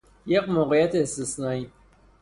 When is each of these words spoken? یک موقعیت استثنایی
یک 0.25 0.49
موقعیت 0.49 0.95
استثنایی 0.95 1.69